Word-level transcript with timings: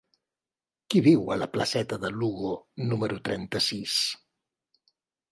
Qui 0.93 1.01
viu 1.07 1.27
a 1.33 1.35
la 1.41 1.47
placeta 1.57 1.99
de 2.05 2.09
Lugo 2.21 2.53
número 2.93 3.19
trenta-sis? 3.29 3.99